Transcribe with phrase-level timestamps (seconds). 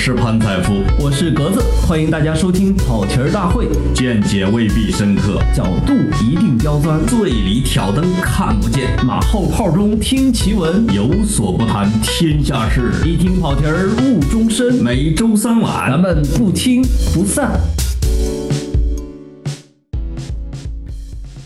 [0.00, 5.92] 是潘采夫，我是格子，欢迎大家收听跑题儿大会，见解未必深刻，角度
[6.22, 14.76] 一定刁钻，醉里挑灯看不见，马后炮中听奇闻，有所不谈天下事，一听跑题儿误终身。
[14.76, 16.80] 每周三晚，咱们不听
[17.12, 17.60] 不散。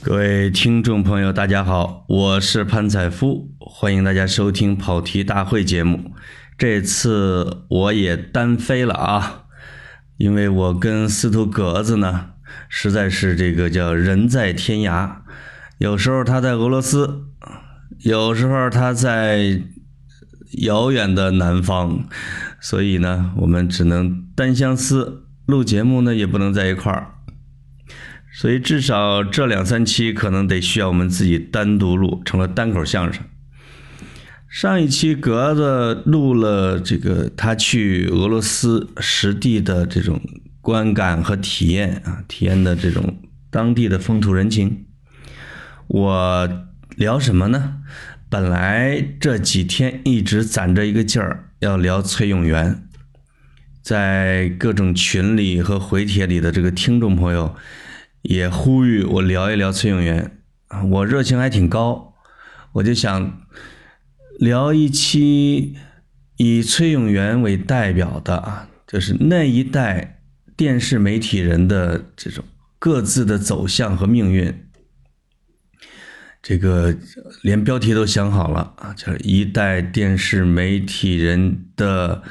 [0.02, 5.98] 各位听众朋友，大家好，我是潘采夫，欢迎大家收听跑题大会节目。
[6.62, 9.46] 这次我也单飞了啊，
[10.16, 12.34] 因为我跟司徒格子呢，
[12.68, 15.10] 实在是这个叫人在天涯，
[15.78, 17.24] 有时候他在俄罗斯，
[18.04, 19.60] 有时候他在
[20.58, 22.04] 遥远的南方，
[22.60, 27.14] 所以呢，我们只能单相思，录节目呢也不能在一块儿。
[28.32, 33.20] 所以至少这两三期可能得需要我们自己单独录，成了单口相声。
[34.52, 40.20] 上一期格子录了这个他去俄罗斯实地的这种
[40.60, 43.16] 观感和体验啊，体验的这种
[43.50, 44.84] 当地的风土人情。
[45.86, 47.78] 我聊什么呢？
[48.28, 52.86] 本来这几天一直攒着一个劲儿要聊崔永元，
[53.80, 57.56] 在各种群里和回帖里的这个听众朋友。
[58.20, 62.12] 也呼吁我聊一聊崔永元啊，我热情还挺高，
[62.74, 63.41] 我就想
[64.42, 65.76] 聊一期
[66.36, 70.20] 以崔永元为代表的啊，就是那一代
[70.56, 72.44] 电视媒体人的这种
[72.80, 74.52] 各自的走向和命运。
[76.42, 76.92] 这个
[77.42, 82.24] 连标题都想好了啊，叫一代电视媒体人的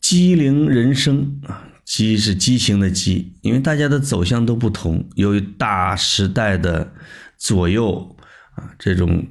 [0.00, 1.68] 机灵人生啊。
[1.84, 6.94] 畸是畸形的畸，因为大家的走向都不同，由于大时代的
[7.36, 8.16] 左右
[8.54, 9.24] 啊，这种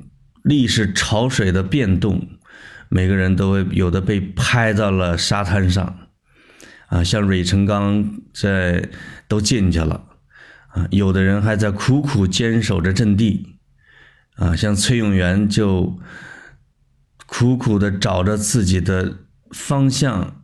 [0.45, 2.25] 历史潮水的变动，
[2.87, 5.97] 每个人都会有的被拍到了沙滩上，
[6.87, 8.87] 啊，像芮成钢在
[9.27, 10.05] 都进去了，
[10.69, 13.57] 啊，有的人还在苦苦坚守着阵地，
[14.35, 15.99] 啊，像崔永元就
[17.25, 19.17] 苦苦的找着自己的
[19.51, 20.41] 方向。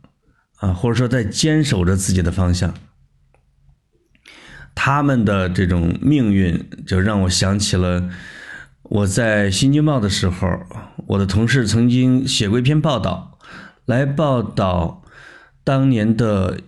[0.62, 2.72] 啊，或者说在坚守着自己的方向，
[4.76, 8.08] 他们的这种命运就让我想起了
[8.82, 10.48] 我在《新京报》的时候，
[11.06, 13.38] 我的同事曾经写过一篇报道，
[13.86, 15.02] 来报道
[15.64, 16.60] 当年的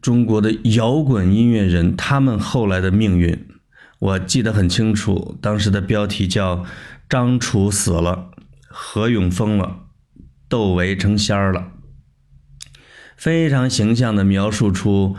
[0.00, 3.46] 中国的摇滚音乐人他们后来的命运。
[3.98, 6.64] 我记得很清楚，当时的标题叫
[7.08, 8.30] “张楚死了，
[8.68, 9.86] 何勇疯了，
[10.48, 11.72] 窦唯成仙儿了”。
[13.16, 15.16] 非常形象地描述出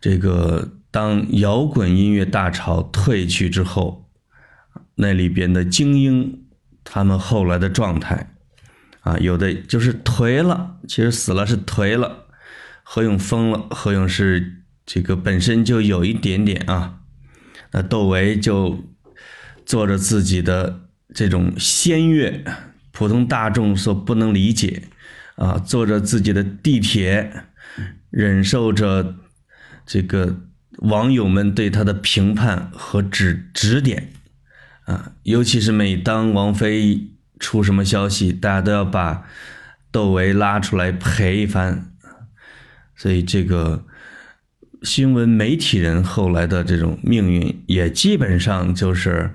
[0.00, 4.08] 这个当摇滚音乐大潮退去之后，
[4.96, 6.44] 那里边的精英
[6.84, 8.34] 他们后来的状态
[9.00, 12.26] 啊，有的就是颓了，其实死了是颓了。
[12.82, 17.00] 何勇疯了，何勇是这个本身就有一点点啊，
[17.70, 18.84] 那窦唯就
[19.64, 20.80] 做着自己的
[21.14, 22.44] 这种仙乐，
[22.90, 24.84] 普通大众所不能理解。
[25.36, 27.44] 啊，坐着自己的地铁，
[28.10, 29.16] 忍受着
[29.86, 30.36] 这个
[30.80, 34.12] 网友们对他的评判和指指点，
[34.84, 39.24] 啊，尤其是每当王菲出什么消息，大家都要把
[39.90, 41.92] 窦唯拉出来陪一番，
[42.94, 43.84] 所以这个
[44.82, 49.34] 新闻媒体人后来的这种命运，也基本上就是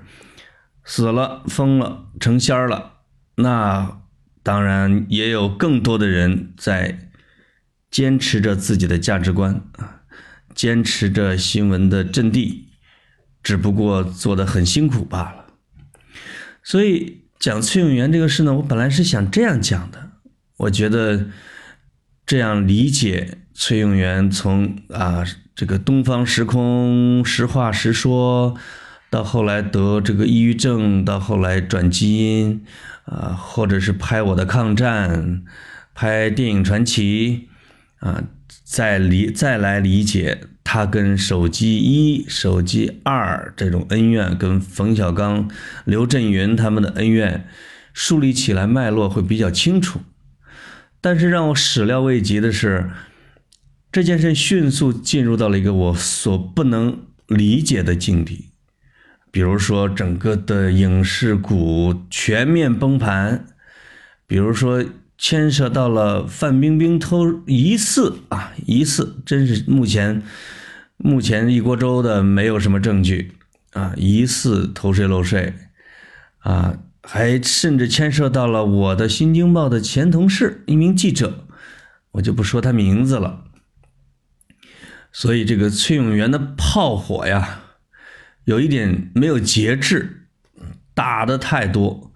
[0.84, 2.92] 死了、疯了、成仙儿了，
[3.36, 3.98] 那。
[4.40, 7.10] 当然，也有更多的人在
[7.90, 10.00] 坚持着自己的价值观啊，
[10.54, 12.67] 坚持着新闻的阵地，
[13.42, 15.44] 只不过做的很辛苦罢了。
[16.62, 20.10] 所以讲崔永元这个事呢，我本来是想这样讲的。
[20.58, 21.26] 我觉得
[22.26, 28.56] 这样理解崔永元从啊这个东方时空实话实说，
[29.10, 32.64] 到后来得这个抑郁症，到后来转基因。
[33.08, 35.42] 啊，或者是拍我的抗战，
[35.94, 37.48] 拍电影传奇，
[38.00, 38.22] 啊，
[38.64, 40.38] 再理再来理解
[40.70, 45.50] 他跟手机一、手机二这种恩怨，跟冯小刚、
[45.86, 47.48] 刘震云他们的恩怨，
[47.94, 50.00] 树立起来脉络会比较清楚。
[51.00, 52.90] 但是让我始料未及的是，
[53.90, 58.50] 这件事迅速进入到了一个我所不能理解的境地。
[59.30, 63.46] 比如说，整个的影视股全面崩盘；
[64.26, 64.84] 比如说，
[65.18, 70.22] 牵涉到了范冰冰偷疑似啊，疑似，真是目前
[70.96, 73.32] 目前一锅粥的没有什么证据
[73.72, 75.54] 啊，疑似偷税漏税
[76.38, 81.46] 啊，还甚至牵涉到了我的《新京报》的前同事一名记者，
[82.12, 83.44] 我就不说他名字了。
[85.10, 87.62] 所以这个崔永元的炮火呀，
[88.44, 90.28] 有一点没有节制，
[90.94, 92.12] 打的太多。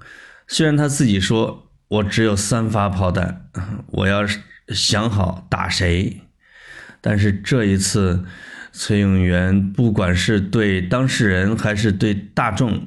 [0.46, 3.50] 虽然他自己说我只有三发炮弹，
[3.88, 4.26] 我要
[4.68, 6.22] 想好打谁，
[7.02, 8.24] 但是这一次
[8.72, 12.86] 崔永元不管是对当事人还是对大众，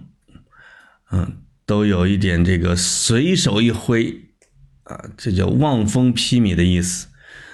[1.12, 1.38] 嗯，
[1.68, 4.22] 都有一点这个随手一挥
[4.86, 7.10] 啊，这叫望风披靡的意思。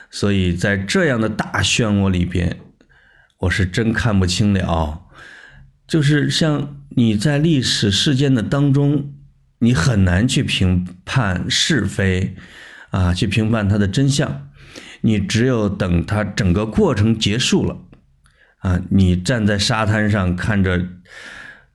[0.10, 2.62] 所以在这样的大漩涡里边，
[3.40, 5.08] 我是真看不清了。
[5.86, 9.14] 就是像你在历史事件的当中，
[9.62, 12.36] 你很难去评判是非，
[12.92, 14.50] 啊，去评判它的真相。
[15.02, 17.78] 你只有等它整个过程结束了，
[18.60, 20.88] 啊，你站在沙滩上看着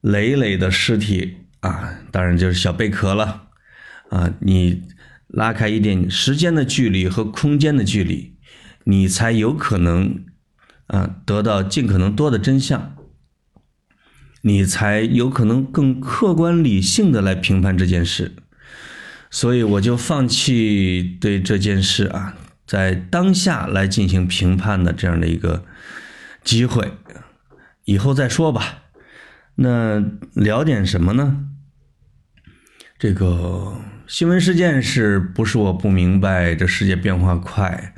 [0.00, 3.48] 累累的尸体，啊，当然就是小贝壳了，
[4.10, 4.82] 啊，你。
[5.28, 8.36] 拉开一点时间的距离和空间的距离，
[8.84, 10.24] 你才有可能
[10.86, 12.95] 啊得到尽可能多的真相，
[14.42, 18.32] 你才有可能更客观理性的来评判这件事。
[19.30, 22.34] 所以我就放弃对这件事啊
[22.66, 25.64] 在当下来进行评判的这样的一个
[26.44, 26.92] 机会，
[27.84, 28.84] 以后再说吧。
[29.56, 30.02] 那
[30.34, 31.46] 聊点什么呢？
[32.98, 33.80] 这个。
[34.08, 36.54] 新闻事件是不是我不明白？
[36.54, 37.92] 这世界变化快，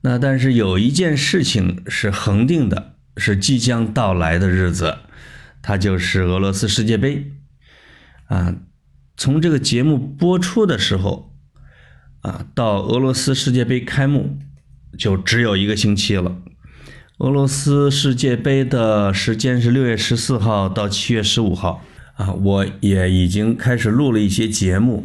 [0.00, 4.96] 那但是有一件事情是恒定的，是即将到来的日子，
[5.62, 7.30] 它就是俄罗斯世界杯。
[8.26, 8.56] 啊，
[9.16, 11.32] 从这个节目播出的时候，
[12.20, 14.36] 啊，到俄罗斯世界杯开幕，
[14.98, 16.36] 就只有一个星期了。
[17.18, 21.84] 俄罗斯世界杯的时间是六月十四号到七月十五号。
[22.14, 25.04] 啊，我也已经开始录了一些节目，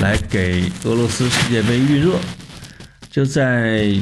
[0.00, 2.18] 来给俄罗斯世界杯预热。
[3.10, 3.94] 就在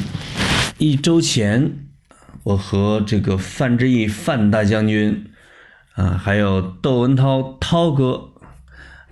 [0.79, 1.73] 一周前，
[2.45, 5.25] 我和这个范志毅范大将军，
[5.99, 8.31] 啊，还有窦文涛涛哥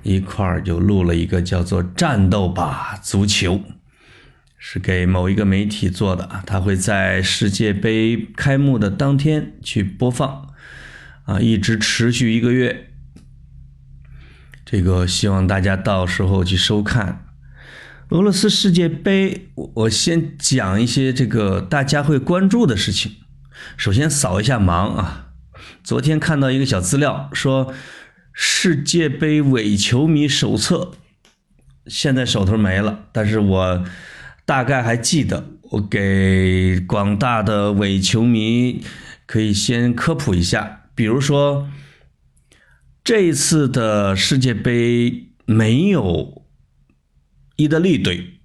[0.04, 3.54] 一块儿就录了一个叫做《战斗吧足球》，
[4.56, 10.54] 是给某一个媒体做的，他会在世界杯开幕的当天去播放，
[11.24, 12.90] 啊，一直持续一个月。
[14.64, 17.26] 这个希望大家到时候去收看
[18.10, 19.50] 俄罗斯世界杯。
[19.56, 23.16] 我先讲一些这个大家会关注的事情。
[23.76, 25.25] 首先扫一下盲啊，
[25.86, 27.72] 昨天看到一个小资料说
[28.32, 30.90] 世界杯伪球迷手册
[31.86, 33.84] 现在手头没了，但是我
[34.44, 38.82] 大概还记得，我给广大的伪球迷
[39.26, 41.68] 可以先科普一下，比如说。
[43.04, 46.42] 这一次的世界杯没有
[47.54, 48.40] 意大利队，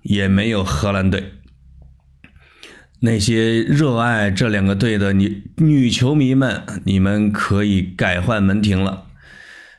[0.00, 1.34] 也没有荷兰队。
[3.00, 9.04] 那些热爱这两个队的女女球迷们，你们可以改换门庭了。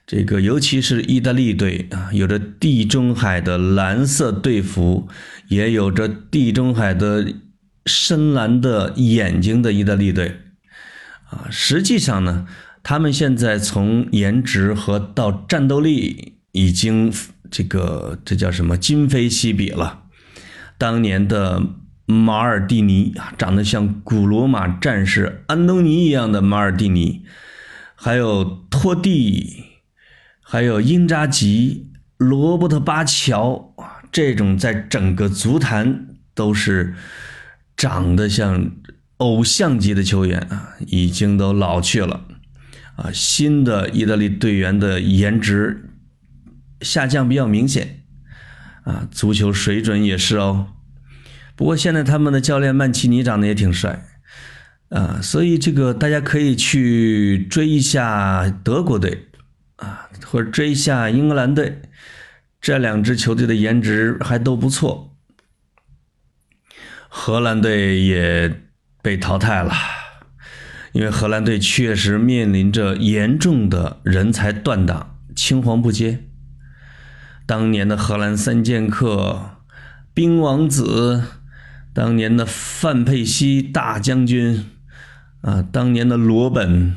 [0.06, 5.08] 这个尤其是意大利队啊，有着地中海的蓝色队服，
[5.50, 7.34] 也有着地中海的
[7.86, 10.38] 深蓝的眼睛的意大利队
[11.30, 12.48] 啊，实际上呢。
[12.84, 17.12] 他们现在从颜值和到战斗力已经
[17.52, 20.04] 这个这叫什么今非昔比了。
[20.78, 21.62] 当年的
[22.10, 27.26] 马尔蒂尼啊，长得像古罗马战士安东尼一样的马尔蒂尼，
[27.96, 29.66] 还有托蒂，
[30.42, 36.96] 还有英扎吉、罗伯特巴乔啊，这种在整个足坛都是
[37.76, 38.72] 长得像
[39.18, 42.22] 偶像级的球员啊，已经都老去了。
[42.96, 45.90] 啊，新的意大利队员的颜值
[46.80, 48.06] 下降比较明显，
[48.86, 50.68] 啊，足球水准也是哦。
[51.58, 54.06] 不过现在他们的教练曼奇尼长得也挺帅，
[54.90, 59.28] 啊，所以这个大家可以去追一下德国队，
[59.76, 61.82] 啊，或者追一下英格兰队，
[62.62, 65.18] 这两支球队的颜值还都不错。
[67.10, 68.62] 荷兰队也
[69.02, 69.74] 被淘汰了。
[70.94, 76.24] 因为荷兰队确实面临着严重的人才断档、青黄不接。
[77.46, 79.58] 当年的荷兰三剑客、
[80.12, 81.24] 冰王子，
[81.98, 84.66] 当年的范佩西大将军，
[85.42, 86.94] 啊，当年的罗本，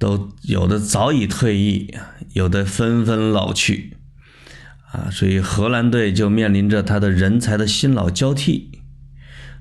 [0.00, 1.94] 都有的早已退役，
[2.32, 3.96] 有的纷纷老去，
[4.90, 8.82] 啊，所以荷兰队就面临着他的人才的新老交替。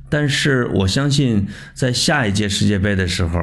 [0.09, 1.45] 但是我相信，
[1.75, 3.39] 在下一届世界杯的时候，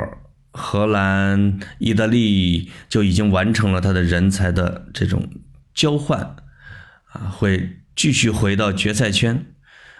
[0.50, 5.28] 荷兰、意大利就已经完成了他的人才的这种
[5.72, 6.34] 交换，
[7.12, 9.46] 啊，会继续回到决赛圈，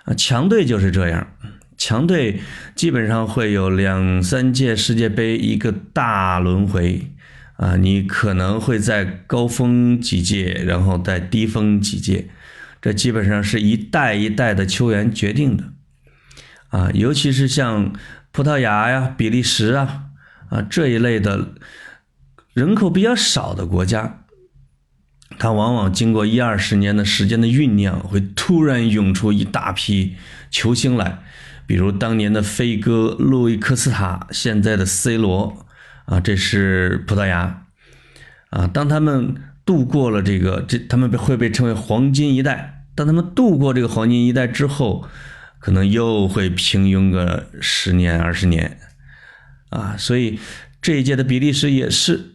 [0.05, 1.29] 啊，强队就是这样，
[1.77, 2.41] 强队
[2.75, 7.13] 基本上会有两三届世界杯一个大轮回
[7.57, 12.29] 啊，你可能会在高峰几届，然后在低峰几届，
[12.81, 15.65] 这基本上是一代一代的球员决定的
[16.71, 17.93] 啊，尤其是像
[18.33, 20.07] 葡萄牙呀、比利时啊
[20.49, 21.55] 啊这一类的
[22.55, 24.22] 人口比较少的国家。
[25.39, 30.17] 它往往经过一二十年的时间的酝酿，会突然涌出一大批
[30.51, 31.19] 球星来，
[31.67, 35.67] 比如当年的飞哥路易科斯塔，现在的 C 罗，
[36.05, 37.65] 啊，这是葡萄牙，
[38.51, 39.35] 啊，当他们
[39.65, 42.85] 度过了这个，这他们被会被称为黄金一代。
[42.95, 45.09] 当他们度过这个黄金一代之后，
[45.59, 48.79] 可能又会平庸个十年二十年，
[49.71, 50.39] 啊，所以
[50.81, 52.35] 这一届的比利时也是，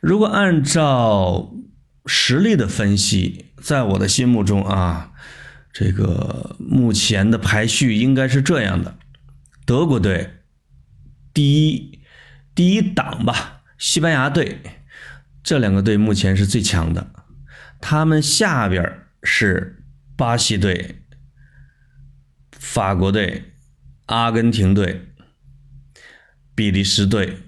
[0.00, 1.52] 如果按照。
[2.08, 5.12] 实力的分析，在我的心目中啊，
[5.72, 8.98] 这个目前的排序应该是这样的：
[9.66, 10.30] 德国队
[11.34, 12.00] 第一，
[12.54, 14.62] 第一档吧；西班牙队，
[15.42, 17.10] 这两个队目前是最强的。
[17.80, 19.84] 他们下边是
[20.16, 21.02] 巴西队、
[22.52, 23.52] 法国队、
[24.06, 25.12] 阿根廷队、
[26.54, 27.40] 比利时队，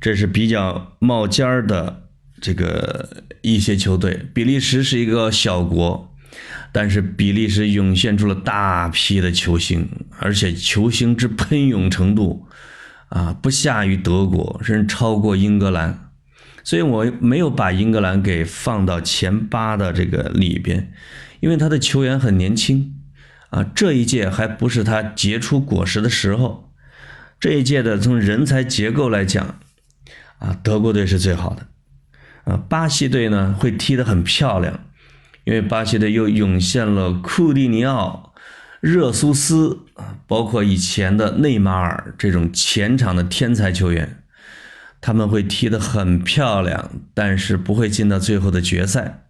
[0.00, 2.07] 这是比较冒尖儿的。
[2.40, 6.14] 这个一些球队，比利时是一个小国，
[6.72, 12.46] 但是比利时涌现出了大批的球星，而且球星之喷涌程度
[13.08, 16.10] 啊，不下于德国，甚至超过英格兰，
[16.62, 20.92] 所以我没有把英格兰给放到前八的这个里边，
[21.40, 22.94] 因为他的球员很年轻
[23.50, 26.72] 啊，这一届还不是他结出果实的时候，
[27.40, 29.58] 这一届的从人才结构来讲
[30.38, 31.66] 啊，德国队是最好的。
[32.48, 34.80] 啊，巴西队呢会踢得很漂亮，
[35.44, 38.32] 因为巴西队又涌现了库蒂尼奥、
[38.80, 44.22] 热苏斯啊，包括以前的内马尔这种前场的天才球员，
[45.02, 49.24] 他们会踢得很漂亮，但是不会进到最后的决赛。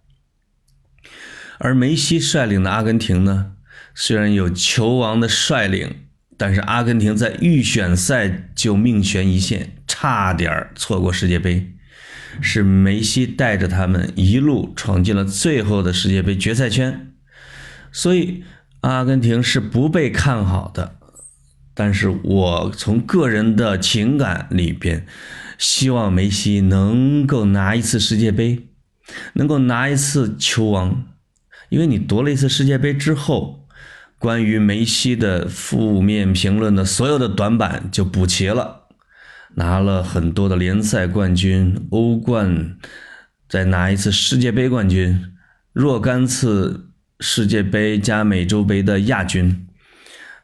[1.57, 3.51] 而梅西率领的阿根廷呢，
[3.93, 6.05] 虽然有球王的率领，
[6.37, 11.73] 但是阿根廷在预选赛就命悬一线，差点错过世界杯。
[12.41, 17.13] 是梅西带着他们一路闯进了最后的世界杯决赛圈，
[17.91, 18.43] 所以
[18.81, 20.95] 阿根廷是不被看好的。
[21.73, 25.05] 但是我从个人的情感里边，
[25.57, 28.67] 希望梅西能够拿一次世界杯，
[29.33, 31.05] 能够拿一次球王，
[31.69, 33.65] 因为你夺了一次世界杯之后，
[34.17, 38.78] 关于梅西的负面评论的所有的短板就补齐了。
[39.59, 42.77] 拿了很多的联赛冠军、欧冠，
[43.49, 45.33] 再拿一次世界杯冠军，
[45.73, 49.67] 若干次世界杯加美洲杯的亚军，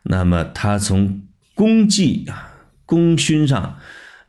[0.03, 1.21] 那么他从
[1.53, 2.51] 功绩啊、
[2.85, 3.77] 功勋上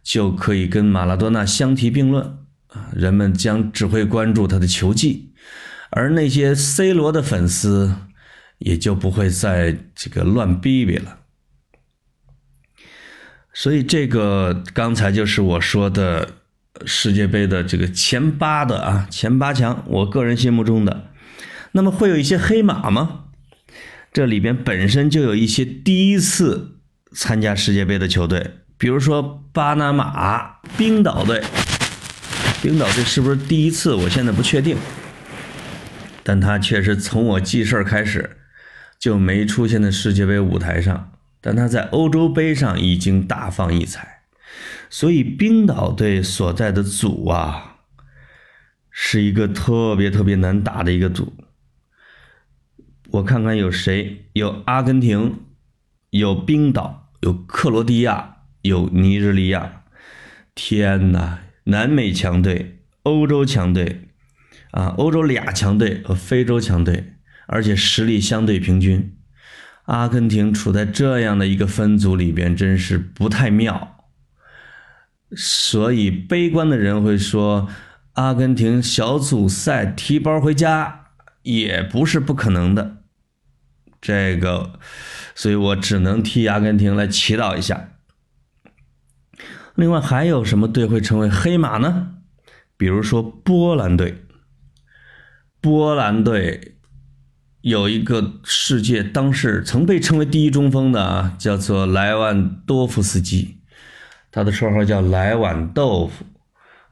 [0.05, 2.25] 就可以跟马拉多纳相提并论
[2.69, 5.33] 啊，人们将只会关注他的球技，
[5.91, 7.93] 而那些 C 罗的粉丝
[8.59, 11.19] 也就不会再这个乱逼逼了。
[13.59, 16.29] 所以这个刚才就是我说的
[16.85, 21.09] 世界杯的这个前八的啊，前八强，我个人心目中的。
[21.73, 23.25] 那么会有一些黑马吗？
[24.13, 26.77] 这里边本身就有一些第一次
[27.13, 31.43] 参加世界杯的球队，比如说巴拿马、冰岛队。
[32.61, 33.95] 冰岛队是不是第一次？
[33.95, 34.77] 我现在不确定，
[36.23, 38.37] 但他确实从我记事儿开始
[38.99, 41.13] 就没出现在世界杯舞台上。
[41.47, 44.23] 但他在欧洲杯上已经大放异彩，
[44.91, 47.77] 所以冰岛队所在的组啊，
[48.91, 51.35] 是一个特别特别难打的一个组。
[53.13, 55.39] 我看看有谁，有阿根廷，
[56.11, 59.85] 有冰岛，有克罗地亚，有尼日利亚。
[60.57, 64.09] 天哪，南美强队、欧洲强队，
[64.73, 67.13] 啊，欧洲俩强队和非洲强队，
[67.47, 69.16] 而且实力相对平均。
[69.87, 74.05] 阿根廷处在这样的一个分组里边，真是不太妙。
[75.37, 77.69] 所以悲观的人会说，
[78.15, 81.07] 阿根廷小组赛提包回家
[81.43, 82.99] 也不是不可能的。
[84.01, 84.79] 这个，
[85.35, 87.91] 所以我只能替阿根廷来祈祷一下。
[89.75, 92.15] 另外还有什么队会成为黑马呢？
[92.77, 94.25] 比如说波兰队，
[95.61, 96.76] 波兰队。
[97.61, 103.59] 有一个世界当时曾被称为第一中锋的啊，叫做莱万多夫斯基，
[104.31, 106.25] 他的绰号叫莱万豆腐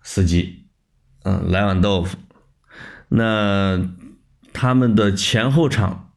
[0.03, 0.65] 斯基，
[1.23, 2.17] 嗯，莱万豆腐。
[3.09, 3.89] 那
[4.53, 6.13] 他们的前后场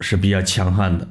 [0.00, 1.08] 是比较强悍的。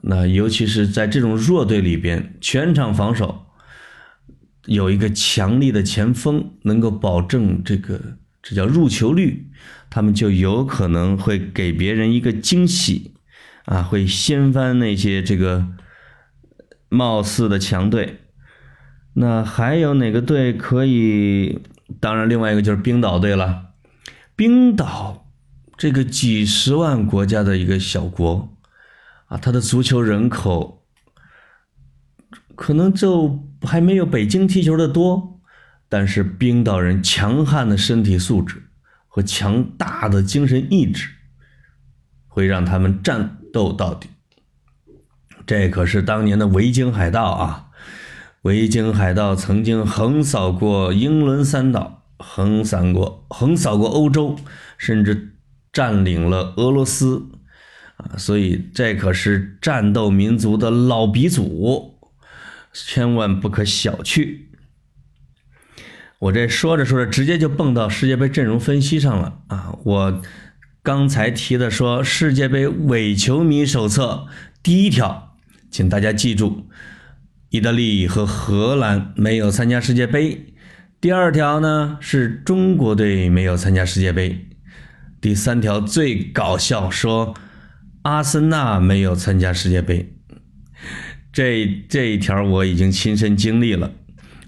[0.00, 3.46] 那尤其是在这种弱队里边，全场防守
[4.64, 8.00] 有一个强力的前锋，能够保证这个
[8.42, 9.50] 这叫入球率，
[9.94, 13.12] 他们就有可能会给别人一个惊喜
[13.66, 15.66] 啊，会掀翻那些这个
[16.88, 18.20] 貌似的强队。
[19.12, 21.60] 那还有哪个队可以？
[22.00, 23.74] 当然，另外一个就是冰岛队了。
[24.34, 25.28] 冰岛
[25.76, 28.56] 这个几十万国家的一个小国。
[29.26, 30.86] 啊，他的足球人口
[32.56, 35.38] 可能就还没有北京踢球的多，
[35.90, 38.70] 但是冰岛人强悍的身体素质
[39.14, 41.10] 和强大的精神意志，
[42.28, 44.08] 会让他们战斗到底。
[45.46, 47.68] 这可是当年的维京海盗啊！
[48.40, 54.34] 维京海盗曾经横扫过英伦三岛，横扫过横扫过欧洲，
[54.78, 55.34] 甚至
[55.70, 57.28] 占领了俄罗斯。
[58.16, 61.98] 所以这可是战斗民族的老鼻祖，
[62.72, 64.46] 千万不可小觑。
[66.22, 69.76] 我这说着说着，直接就蹦到世界杯阵容分析上了啊！
[69.82, 70.22] 我
[70.80, 74.28] 刚才提的说世界杯伪球迷手册
[74.62, 75.34] 第一条，
[75.68, 76.68] 请大家记住：
[77.48, 80.54] 意大利和荷兰没有参加世界杯。
[81.00, 84.46] 第二条呢是中国队没有参加世界杯。
[85.20, 87.34] 第三条最搞笑，说。
[88.02, 90.12] 阿森纳没有参加世界杯，
[91.32, 93.92] 这这一条我已经亲身经历了。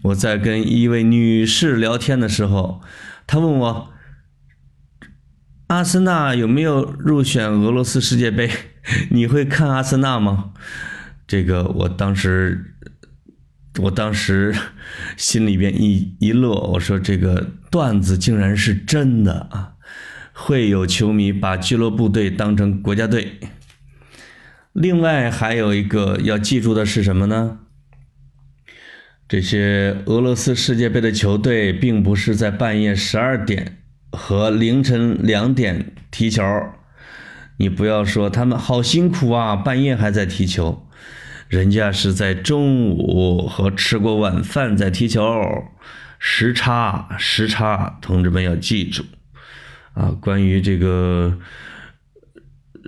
[0.04, 2.82] 我在跟一位女士聊天的时候，
[3.26, 3.90] 她问我
[5.68, 8.50] 阿森纳有没有入选俄罗斯世界杯？
[9.10, 10.52] 你会看阿森纳吗？
[11.26, 12.74] 这个我当时，
[13.80, 14.54] 我当时
[15.16, 19.72] 心里边一一乐，我说这个段子竟然是真的啊！
[20.34, 23.40] 会有球迷把俱乐部队当成国家队。
[24.74, 27.60] 另外还有一个要记住的是什么呢？
[29.26, 33.78] 这些俄罗斯世界杯的球队并不是在半夜十二点
[34.12, 36.42] 和凌晨两点踢球。
[37.56, 40.86] 你不要说他们好辛苦啊，半夜还在踢球，
[41.48, 45.22] 人家是在中午和吃过晚饭在踢球，
[46.18, 49.04] 时差时差，同志们要记住。
[49.94, 51.38] 啊，关于这个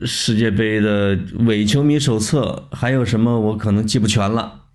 [0.05, 4.66] 世界杯的伪球迷手册还有什么，我可能记不全了，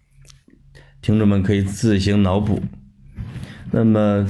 [1.02, 2.62] 听众们可以自行脑补。
[3.72, 4.28] 那么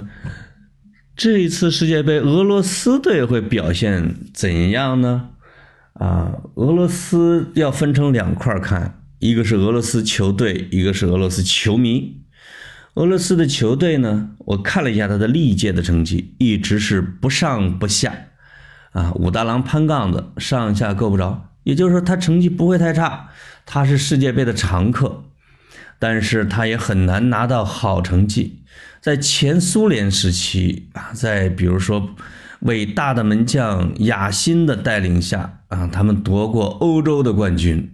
[1.16, 5.30] 这一次世界杯，俄罗斯队会表现怎样呢？
[5.94, 12.22] 啊，俄罗斯要分成两块看，一个是俄罗斯球队，一个是俄罗斯球迷。
[12.96, 14.32] 俄罗斯的球队呢？
[14.40, 18.14] 我看了一下他的历届的成绩，一直是不上不下，
[18.92, 21.50] 啊，武大郎攀杠子，上下够不着。
[21.64, 23.30] 也就是说，他成绩不会太差，
[23.66, 25.26] 他是世界杯的常客，
[26.02, 28.64] 但是他也很难拿到好成绩。
[29.00, 32.16] 在前苏联时期啊，在比如说
[32.62, 37.94] 伟大的门将雅辛的带领下啊，他们夺过欧洲的冠军，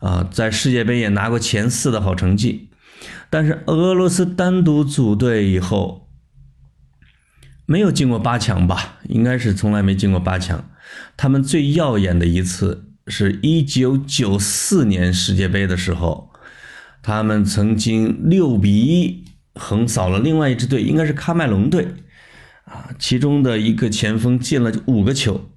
[0.00, 2.68] 啊，在世界杯也拿过前四的好成绩。
[3.30, 6.10] 但是俄罗斯单独组队以后，
[7.64, 8.98] 没有进过八强吧？
[9.08, 10.68] 应该是从来没进过八强。
[11.16, 16.30] 他们最耀眼的一次是一九九四年世界杯的时候，
[17.02, 21.94] 他们曾经六比一横扫了另外一支队，应该是喀麦隆队，
[22.64, 25.50] 啊，其中的一个前锋进了五个球，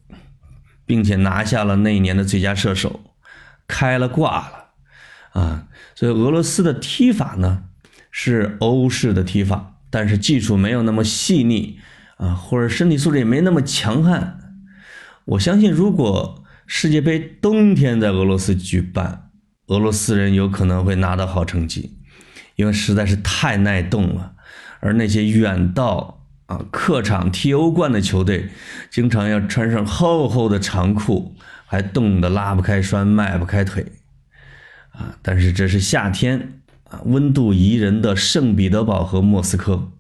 [0.85, 3.01] 并且拿下了那一年的最佳射手，
[3.67, 4.63] 开了挂了。
[5.33, 7.63] 啊，所以俄罗斯的踢法呢
[8.11, 11.79] 是欧式的踢法，但是技术没有那么细腻
[12.17, 14.39] 啊，或者身体素质也没那么强悍。
[15.25, 19.31] 我相信，如果世界杯冬天在俄罗斯举办，
[19.67, 21.97] 俄罗斯人有可能会拿到好成绩，
[22.55, 24.33] 因为实在是太耐冻了。
[24.79, 28.49] 而那些远道啊客场踢欧冠的球队，
[28.89, 33.85] 经常要穿上厚厚的长裤，还冻得拉不开栓、迈不开腿。
[34.91, 35.17] 啊！
[35.23, 39.91] 但是这是夏天啊，温度宜人的圣彼得堡和莫斯科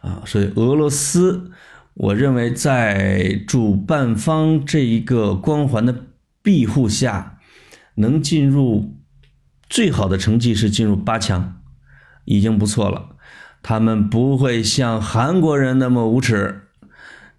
[0.00, 1.50] 啊，所以俄罗斯，
[1.92, 5.94] 我认为在主办方这一个光环的
[6.42, 7.31] 庇护下，
[7.96, 8.96] 能进入
[9.68, 11.60] 最好的成绩是进入八强，
[12.24, 13.16] 已经不错了。
[13.62, 16.62] 他们不会像韩国人那么无耻，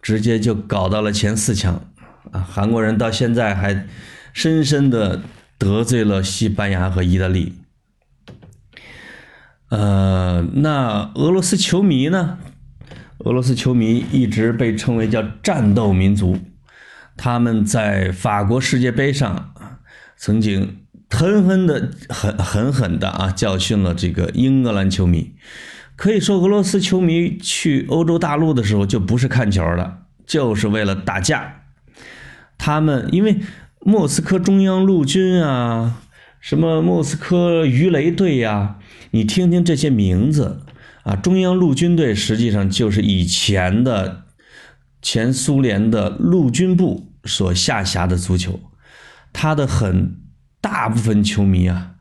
[0.02, 1.86] 直接就搞到了前四强
[2.32, 2.42] 啊！
[2.42, 3.88] 韩国人到现在还
[4.34, 5.22] 深深的。
[5.60, 7.54] 得罪了西班牙和意大利，
[9.70, 12.38] 呃，那俄罗斯球迷呢？
[13.20, 16.38] 俄罗斯球迷一直被称为叫战斗民族，
[17.16, 19.53] 他们在法国世界杯上
[20.18, 25.34] 曾经狠狠的、狠狠狠的啊教训了这个英格兰球迷。
[25.96, 31.62] 可以说，俄罗斯球迷去欧洲大陆的时候就不是看球了，就是为了打架。
[32.58, 33.40] 他们因为
[33.80, 36.02] 莫斯科中央陆军啊，
[36.40, 38.78] 什么莫斯科鱼雷队呀，
[39.12, 40.62] 你听听这些名字
[41.04, 44.24] 啊，中央陆军队实际上就是以前的
[45.02, 48.60] 前苏联的陆军部所下辖的足球，
[49.34, 50.22] 他的很
[50.62, 51.96] 大部分球迷啊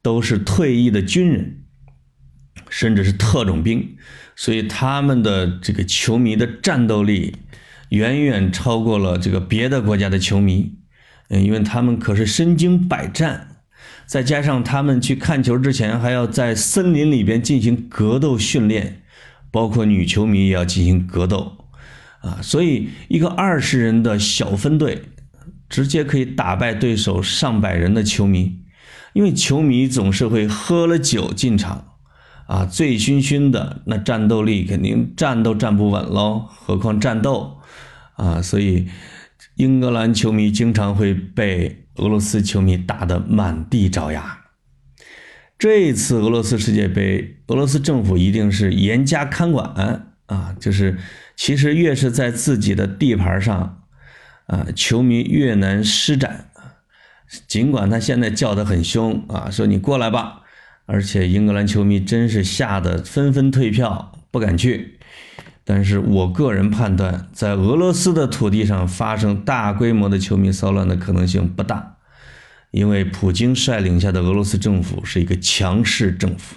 [0.00, 1.62] 都是退役的军人。
[2.70, 3.96] 甚至是特种兵，
[4.34, 7.36] 所以他们的这个球迷的战斗力
[7.90, 10.76] 远远超过了这个别的国家的球迷，
[11.28, 13.58] 嗯，因为他们可是身经百战，
[14.06, 19.02] 再加上他们去看球之前还要在森林里边进行格斗训练，
[19.50, 21.66] 包括女球迷也要进行格斗，
[22.22, 25.02] 啊，所以一个二十人的小分队
[25.74, 28.60] 直接可以打败对手上百人的球迷，
[29.12, 31.96] 因为球迷总是会喝了酒进场。
[32.46, 37.58] 啊，醉醺醺的，那战斗力肯定站都站不稳喽，何况战斗
[38.14, 38.40] 啊！
[38.40, 38.86] 所以，
[39.56, 44.44] 英格兰球迷经常会被俄罗斯球迷打得满地找牙。
[45.58, 50.54] 这一次俄罗斯世界杯，俄罗斯政府一定是严加看管啊！
[50.60, 50.98] 就是
[51.34, 53.83] 其实越是在自己的地盘上，
[54.46, 56.50] 啊，球迷越难施展。
[57.48, 60.42] 尽管他现在叫得很凶啊，说你过来吧。
[60.86, 64.98] 而且英格兰球迷真是吓得纷纷退票，不敢去。
[65.64, 71.96] 但是我个人判断，在俄罗斯的土地上发生大规模的球迷骚乱的可能性不大，
[72.70, 76.56] 因为普京率领下的俄罗斯政府是一个强势政府。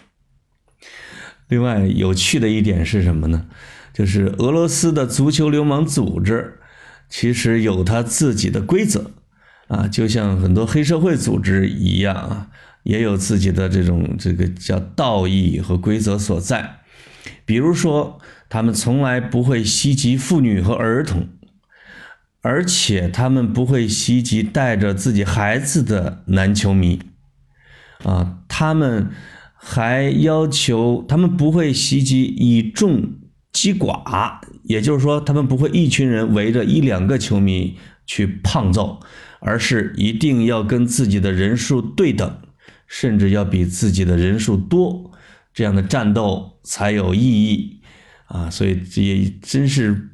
[1.47, 3.45] 另外，有趣的一点是什么呢？
[3.93, 6.59] 就是俄罗斯的足球流氓组织
[7.09, 9.11] 其实有他自己的规则
[9.67, 12.47] 啊，就像很多黑社会组织一样啊。
[12.83, 16.77] 也有自己的这种这个叫道义和规则所在，
[17.43, 21.27] 比如说，他们从来不会袭击妇女和儿童，
[22.41, 27.01] 而且他们不会袭击带着自己孩子的男球迷，
[28.05, 29.09] 啊，他们
[29.53, 33.01] 还要求他们不会袭击以众
[33.51, 38.99] 击寡，也就是说，他们不会一群人围着一两个球迷去胖揍，
[39.39, 42.37] 而是一定要跟自己的人数对等。
[42.89, 45.11] 甚至要比自己的人数多，
[45.53, 47.81] 这样的战斗才有意义
[48.27, 48.49] 啊！
[48.49, 50.11] 所以也真是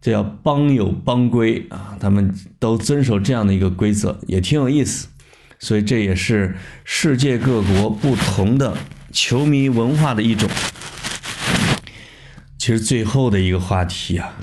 [0.00, 5.08] 这叫邦有邦规啊，他们都遵守这样的一个规则，也挺有意思。
[5.58, 6.54] 所以这也是
[6.84, 8.76] 世界各国不同的
[9.10, 10.48] 球迷文化的一种。
[12.60, 14.34] 其实最后的一个话题啊，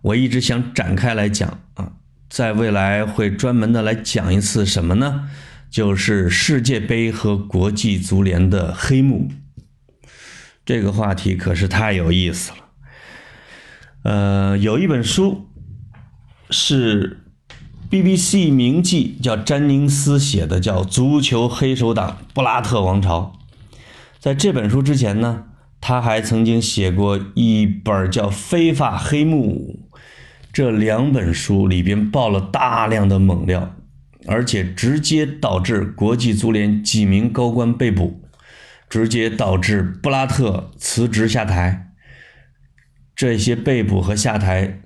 [0.00, 1.94] 我一直想展开来讲啊，
[2.30, 5.28] 在未来会专门的来讲一次什么呢？
[5.68, 9.28] 就是世界杯和国际足联的黑幕，
[10.64, 12.58] 这个话题可是太有意思了。
[14.04, 15.48] 呃，有一本书
[16.50, 17.24] 是
[17.90, 23.36] BBC 名记叫詹宁斯写的，叫《足球黑手党布拉特王朝》。
[24.20, 25.46] 在这本书之前呢，
[25.88, 29.78] 他还曾经写过一本叫《非法黑幕》，
[30.52, 33.76] 这两本书里边爆了大量的猛料。
[34.26, 38.20] 而且直接导致国际足联几名高官被捕，
[38.88, 41.92] 直接导致布拉特辞职下台。
[43.14, 44.80] 这些被捕和下台，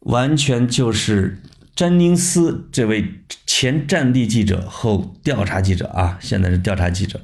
[0.00, 1.40] 完全就是
[1.74, 3.06] 詹宁斯这位
[3.46, 7.22] 前战地记者后调查记者啊，现在是调查记者，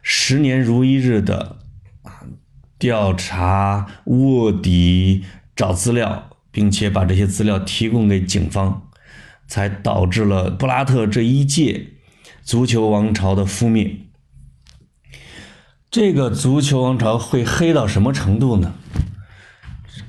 [0.00, 1.56] 十年如一日的
[2.78, 5.24] 调查卧底
[5.56, 8.84] 找资料，并且把这些资料提供给警方。
[9.50, 11.92] 才导致了布拉特这一届
[12.42, 14.00] 足球王朝的覆灭。
[15.90, 18.74] 这个足球王朝会黑到什么程度呢？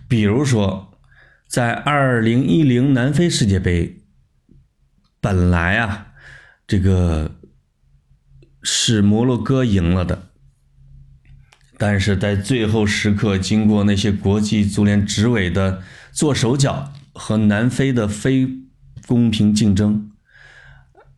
[0.10, 1.00] 比如说，
[1.48, 4.02] 在二零一零南非世界杯，
[5.22, 6.08] 本来啊，
[6.68, 7.38] 这个
[8.62, 10.29] 是摩洛哥赢了的，
[11.80, 18.48] 但是在最后时刻，经过那些国际足联执委的做手脚和南非的非。
[19.08, 20.12] 公平竞争，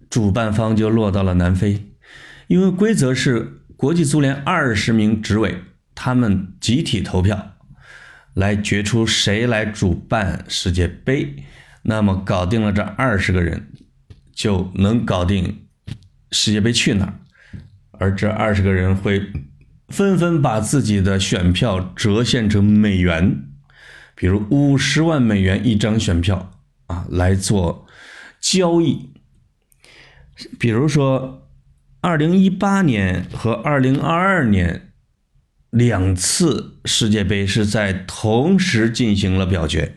[0.09, 1.91] 主办方就落到了南非，
[2.47, 5.57] 因为规则是国际足联二十名执委，
[5.93, 7.57] 他们集体投票
[8.33, 11.43] 来决出谁来主办世界杯，
[11.81, 13.67] 那么搞定了这二十个人，
[14.33, 15.65] 就能搞定
[16.31, 17.19] 世界杯去哪儿，
[17.99, 19.21] 而这二十个人会
[19.91, 23.43] 纷纷把自己的选票折现成美元，
[24.15, 26.53] 比如五十万美元一张选票。
[26.91, 27.85] 啊来做
[28.41, 29.11] 交易。
[30.59, 31.47] 比如说，
[32.01, 34.91] 二零一八年和二零二二年
[35.69, 39.95] 两次世界杯是在同时进行了表决。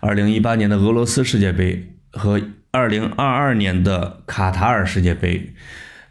[0.00, 5.54] 二零一八年的俄罗斯世界杯和二零二二年的卡塔尔世界杯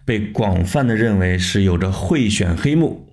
[0.04, 3.07] 被广泛的认为是有着贿选黑幕。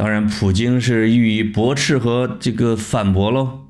[0.00, 3.66] 当然，普京是予以驳斥和这个反驳喽。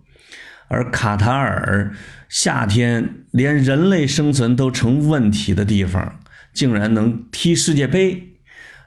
[0.68, 1.92] 而卡塔尔
[2.28, 6.20] 夏天连人类生存都成问题的地方，
[6.54, 8.28] 竟然能踢世界杯。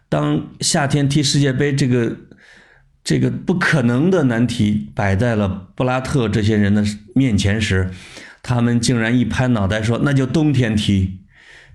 [0.07, 2.15] 当夏天踢世界杯这个
[3.03, 6.81] 这个不可能的难题摆在了布拉特这些人的
[7.13, 7.91] 面前时，
[8.41, 11.19] 他们竟然一拍脑袋说：“那就冬天踢。”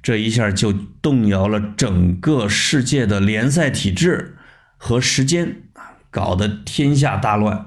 [0.02, 4.37] 这一下就动摇了整个世界的联赛体制
[4.78, 7.66] 和时间啊，搞得天下大乱。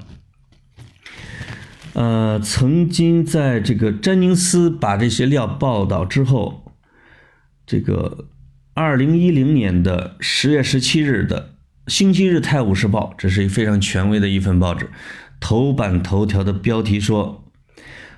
[1.93, 6.73] 呃，曾经在这个詹宁斯把这些料报道之后，
[7.65, 8.29] 这个
[8.73, 11.55] 二零一零年的十月十七日的
[11.91, 14.89] 《星期日泰晤士报》，这是一非常权威的一份报纸，
[15.41, 17.51] 头版头条的标题说：“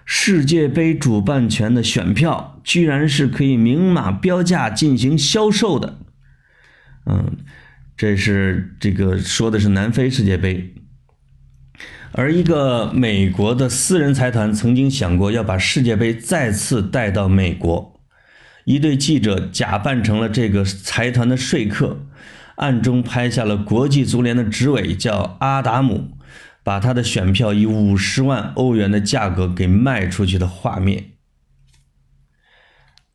[0.06, 5.98] 世界杯主办权的选票居然是可以明码标价进行销售的。”
[7.10, 7.38] 嗯，
[8.04, 10.74] 这是这个说的是南非世界杯。
[12.12, 18.02] 而一个美国的私人财团曾经想过要把世界杯再次带到美国，
[18.66, 22.06] 一对记者假扮成了这个财团的说客，
[22.58, 26.10] 暗中拍下了国际足联的执委叫阿达姆，
[26.62, 31.13] 把他的选票以五十万欧元的价格给卖出去的画面。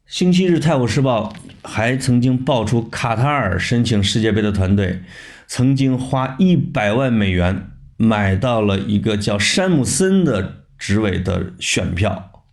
[0.09, 1.35] 星期日《泰晤士报》
[1.69, 5.03] 还曾经爆出卡塔尔申请世界杯的团队
[5.47, 7.71] 曾经花一百万美元。
[8.01, 12.45] 买到了一个叫山姆森的执委的选票，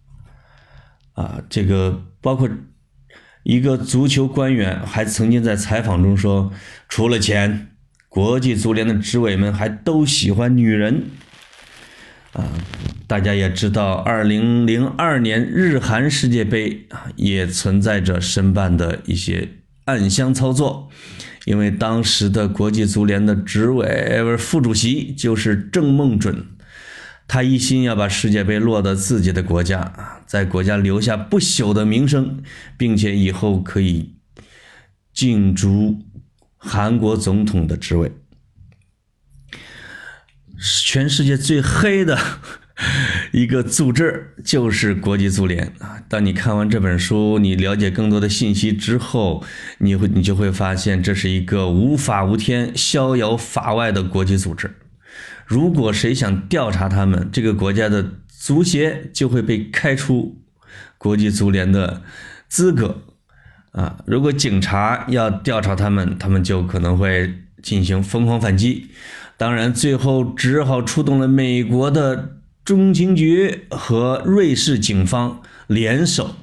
[1.13, 2.49] 啊，这个包括
[3.43, 6.51] 一个足球官员还曾经在采访中说，
[6.89, 7.67] 除了钱，
[8.09, 11.03] 国际足联的执委们还都喜欢女人，
[12.35, 12.45] 啊，
[13.07, 19.49] 大家也知道，二零零二年日韩世界杯啊，也存在着申办的一些
[19.85, 20.89] 暗箱操作。
[21.45, 23.85] 因为当时的国际足联的执委
[24.23, 26.43] 不是副主席就是郑梦准，
[27.27, 32.41] 他一心要把世界杯落到自己的国家啊，在国家留下不朽的名声，
[32.77, 34.15] 并且以后可以
[35.13, 35.99] 竞逐
[36.57, 38.11] 韩国总统的职位。
[40.59, 42.17] 全世界最黑的。
[43.31, 46.03] 一个组织就是国际足联啊！
[46.09, 49.45] 当你看完这本书，你了解更多的信息之后，
[49.77, 54.75] 你会你就会发现，这是一个无法无天、逍遥法外的国际组织。
[55.45, 60.41] 如果谁想调查他们，这个国家的足协就会被开除
[60.97, 62.01] 国际足联的
[62.49, 63.03] 资格
[63.71, 64.03] 啊！
[64.05, 68.89] 如果警察要调查他们，他们就可能会进行疯狂反击。
[69.37, 72.31] 当然，最后只好出动了美国的。
[72.65, 76.35] 中情局和瑞士警方联手，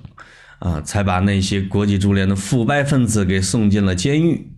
[0.61, 4.53] 啊，才把那些国际足联的腐败分子给送进了监狱。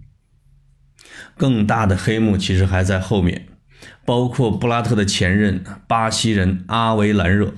[1.39, 3.47] 更大的黑幕其实还在后面，
[4.05, 7.55] 包括布拉特的前任巴西人阿维兰热。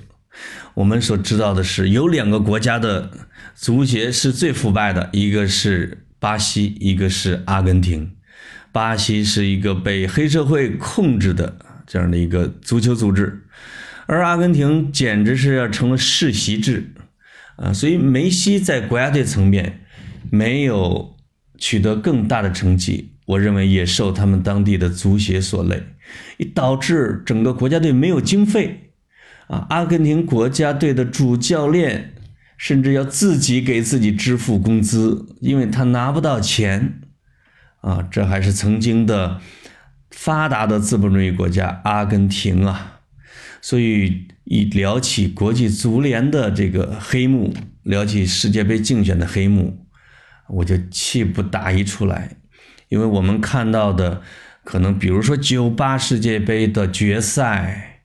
[0.74, 3.10] 我们所知道的是，有两个国家的
[3.56, 8.12] 足协是最腐败的，一个是巴西，一个是阿根廷。
[8.76, 13.42] 巴西是一个被黑社会控制的这样的一个足球组织。
[14.04, 16.92] 而阿根廷简直是要成了世袭制，
[17.56, 19.80] 啊，所以梅西在国家队层面
[20.30, 21.16] 没有
[21.56, 25.82] 取得更大的成绩，我认为也受他们当地的足协所累，
[26.54, 28.90] 导致整个国家队没有经费，
[29.46, 32.12] 啊，阿根廷国家队的主教练
[32.58, 37.00] 甚至要自己给自己支付工资，因为他拿不到钱，
[37.86, 39.40] 啊，这还是曾经的
[40.10, 43.02] 发达的资本主义国家阿根廷啊。
[43.62, 49.86] 所以，一聊起国际足联的这个黑幕，聊起世界杯竞选的黑幕，
[50.48, 52.36] 我就气不打一处来。
[52.88, 54.20] 因为我们看到的，
[54.64, 58.00] 可能比如说九八世界杯的决赛，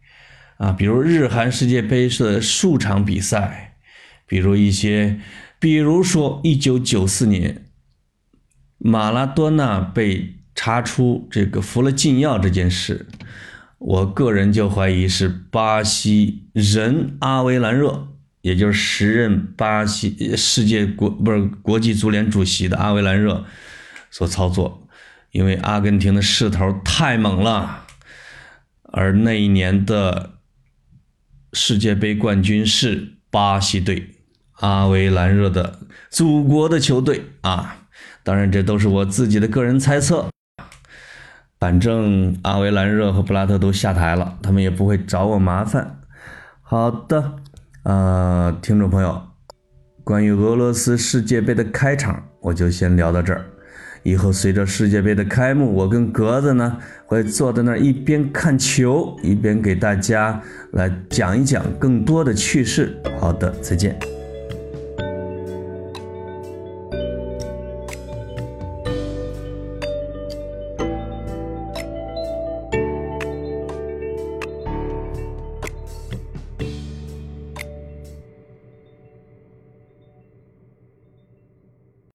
[0.58, 3.74] 啊，比如日韩世界杯的数场比赛，
[4.28, 5.20] 比如一些，
[5.60, 7.66] 比如说一九九四年
[8.84, 13.06] 马拉多纳被查出这个服了禁药这件事。
[13.78, 18.08] 我个人就怀疑是巴西人阿维兰热，
[18.42, 23.46] 也就是时任巴西世界国不是国际足联主席的阿维兰热
[24.10, 24.88] 所操作，
[25.32, 27.86] 因为阿根廷的势头太猛了，
[28.84, 30.34] 而那一年的
[31.54, 34.16] 世界杯冠军是巴西队，
[34.54, 37.78] 阿维兰热的祖国的球队啊。
[38.24, 40.28] 当然，这都是我自己的个人猜测。
[41.60, 46.00] 反正阿维兰热和布拉特都下台了，他们也不会找我麻烦。
[46.62, 47.34] 好的，
[47.84, 49.22] 呃，听众朋友，
[50.04, 53.46] 关于俄罗斯世界杯的开场，我就先聊到这儿。
[54.04, 63.00] 以后随着世界杯的开幕，我跟格子呢会坐在那儿一边看球，一边给大家来讲一讲更多的趣事。
[63.20, 63.96] 好的，再见。